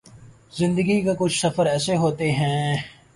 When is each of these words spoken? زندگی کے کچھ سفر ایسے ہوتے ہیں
زندگی 0.51 0.99
کے 1.01 1.13
کچھ 1.19 1.37
سفر 1.39 1.65
ایسے 1.65 1.95
ہوتے 1.95 2.31
ہیں 2.31 2.75